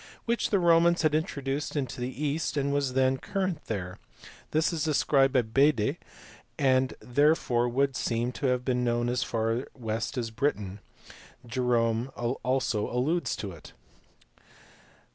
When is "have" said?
8.47-8.65